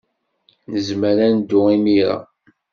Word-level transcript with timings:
Nezmer 0.71 1.17
ad 1.25 1.31
neddu 1.35 1.59
imir-a? 1.75 2.15